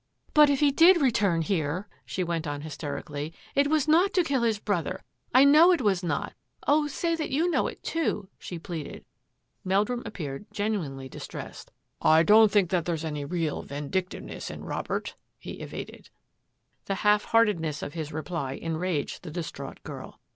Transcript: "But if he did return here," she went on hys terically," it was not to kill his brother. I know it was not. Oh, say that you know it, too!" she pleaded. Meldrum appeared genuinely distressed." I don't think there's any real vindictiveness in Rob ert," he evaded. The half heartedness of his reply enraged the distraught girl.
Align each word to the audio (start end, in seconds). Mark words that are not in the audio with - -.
"But 0.33 0.49
if 0.49 0.61
he 0.61 0.71
did 0.71 0.99
return 0.99 1.43
here," 1.43 1.87
she 2.07 2.23
went 2.23 2.47
on 2.47 2.61
hys 2.61 2.75
terically," 2.75 3.33
it 3.55 3.67
was 3.69 3.87
not 3.87 4.13
to 4.15 4.23
kill 4.23 4.41
his 4.41 4.57
brother. 4.57 5.03
I 5.31 5.43
know 5.43 5.71
it 5.71 5.81
was 5.81 6.01
not. 6.01 6.33
Oh, 6.67 6.87
say 6.87 7.15
that 7.15 7.29
you 7.29 7.47
know 7.51 7.67
it, 7.67 7.83
too!" 7.83 8.27
she 8.39 8.57
pleaded. 8.57 9.05
Meldrum 9.63 10.01
appeared 10.03 10.47
genuinely 10.51 11.07
distressed." 11.07 11.71
I 12.17 12.23
don't 12.23 12.49
think 12.51 12.71
there's 12.71 13.05
any 13.05 13.25
real 13.25 13.61
vindictiveness 13.61 14.49
in 14.49 14.63
Rob 14.63 14.87
ert," 14.89 15.13
he 15.37 15.59
evaded. 15.59 16.09
The 16.85 16.95
half 17.05 17.25
heartedness 17.25 17.83
of 17.83 17.93
his 17.93 18.11
reply 18.11 18.53
enraged 18.53 19.21
the 19.21 19.29
distraught 19.29 19.83
girl. 19.83 20.19